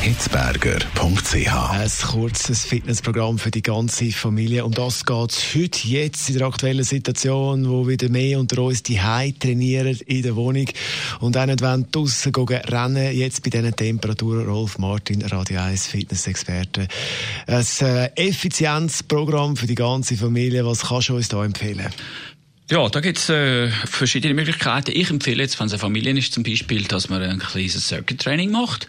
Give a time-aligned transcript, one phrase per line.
[0.00, 1.70] hitzberger.ch.
[1.70, 4.64] Ein kurzes Fitnessprogramm für die ganze Familie.
[4.64, 9.00] Um das geht heute, jetzt in der aktuellen Situation, wo wieder mehr unter uns die
[9.02, 10.66] Hause trainieren in der Wohnung
[11.20, 13.16] und auch nicht draussen gehen rennen.
[13.16, 16.86] Jetzt bei diesen Temperaturen, Rolf Martin, Radio 1 Fitnessexperte.
[17.46, 20.64] Ein äh, Effizienzprogramm für die ganze Familie.
[20.64, 21.92] Was kannst du uns da empfehlen?
[22.70, 24.90] Ja, da gibt's äh, verschiedene Möglichkeiten.
[24.92, 28.20] Ich empfehle jetzt, wenn es eine Familie ist, zum Beispiel, dass man ein kleines Circuit
[28.20, 28.88] Training macht.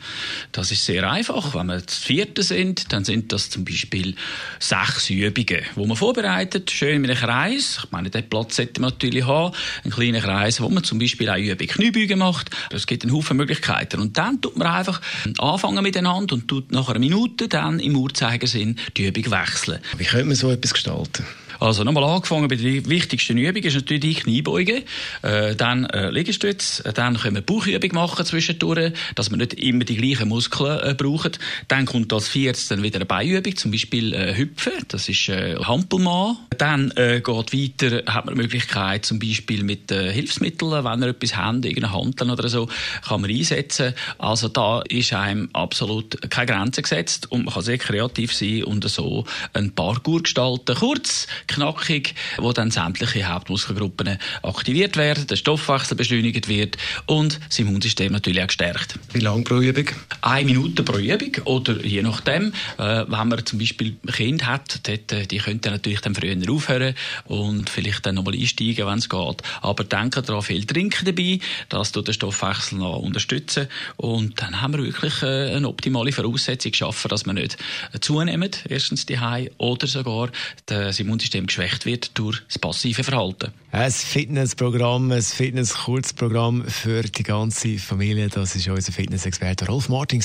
[0.52, 1.56] Das ist sehr einfach.
[1.56, 4.16] Wenn wir zu vierten sind, dann sind das zum Beispiel
[4.60, 7.80] sechs Übungen, wo man vorbereitet, schön mit einem Kreis.
[7.86, 9.56] Ich meine, den Platz sollte man natürlich haben.
[9.86, 12.50] Ein kleiner Kreis, wo man zum Beispiel eine Übung Kniebeugen macht.
[12.72, 14.02] Es gibt einen Haufen Möglichkeiten.
[14.02, 15.00] Und dann tut man einfach
[15.38, 19.80] anfangen miteinander und tut nach einer Minute dann im Uhrzeigersinn die Übung wechseln.
[19.98, 21.26] Wie könnte man so etwas gestalten?
[21.60, 24.84] Also nochmal angefangen bei der wichtigsten Übung ist natürlich die Kniebeuge,
[25.24, 29.84] äh, dann äh, Liegestütz, äh, dann können wir Bauchübung machen zwischendurch, dass wir nicht immer
[29.84, 31.34] die gleichen Muskeln äh, brauchen.
[31.68, 35.58] Dann kommt als viertes dann wieder eine Beinübung, zum Beispiel äh, Hüpfen, das ist äh,
[35.58, 36.38] Hampelmann.
[36.58, 41.10] Dann äh, geht weiter, hat man die Möglichkeit zum Beispiel mit äh, Hilfsmitteln, wenn ihr
[41.10, 42.70] etwas habt, irgendeine Hand oder so,
[43.06, 43.94] kann man einsetzen.
[44.18, 48.88] Also da ist einem absolut keine Grenze gesetzt und man kann sehr kreativ sein und
[48.90, 50.76] so ein Parkour gestalten.
[50.76, 58.12] Kurz, knackig, wo dann sämtliche Hauptmuskelgruppen aktiviert werden, der Stoffwechsel beschleunigt wird und das Immunsystem
[58.12, 59.00] natürlich auch gestärkt.
[59.14, 59.86] Wie lange pro Übung?
[60.22, 64.88] Eine Minute pro Übung oder je nachdem, äh, wenn man zum Beispiel ein Kind hat,
[64.88, 69.10] dort, äh, die könnten natürlich dann früher aufhören und vielleicht dann nochmal einsteigen, wenn es
[69.10, 69.44] geht.
[69.62, 71.40] Aber denken daran, viel trinken dabei,
[71.70, 73.68] das tut den Stoffwechsel noch unterstützen
[73.98, 77.58] und dann haben wir wirklich äh, eine optimale Voraussetzung geschaffen, dass wir nicht
[78.02, 79.20] zunehmen, erstens die
[79.58, 80.30] oder sogar
[80.66, 83.52] das Immunsystem Immunsystem geschwächt wird durch das passive Verhalten.
[83.72, 88.30] Ein Fitnessprogramm, ein Fitness-Kurzprogramm für die ganze Familie.
[88.30, 90.22] Das ist unser Fitnessexperte Rolf Martin.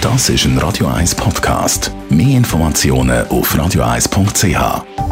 [0.00, 1.90] Das ist ein Radio 1 Podcast.
[2.08, 5.07] Mehr Informationen auf radio1.ch.